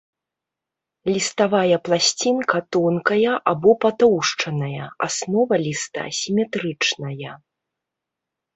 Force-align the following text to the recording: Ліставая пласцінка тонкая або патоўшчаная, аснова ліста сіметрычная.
Ліставая 1.15 1.77
пласцінка 1.89 2.57
тонкая 2.77 3.33
або 3.53 3.71
патоўшчаная, 3.87 4.85
аснова 5.11 5.53
ліста 5.67 6.01
сіметрычная. 6.25 7.31